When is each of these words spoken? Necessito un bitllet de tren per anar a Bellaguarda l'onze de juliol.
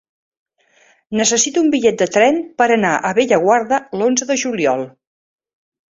Necessito 1.19 1.63
un 1.65 1.69
bitllet 1.75 2.01
de 2.03 2.07
tren 2.15 2.41
per 2.61 2.69
anar 2.79 2.95
a 3.11 3.15
Bellaguarda 3.19 3.83
l'onze 4.01 4.29
de 4.33 4.43
juliol. 4.45 4.83